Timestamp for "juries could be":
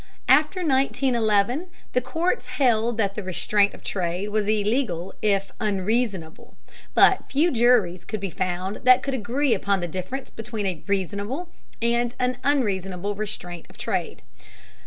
7.51-8.31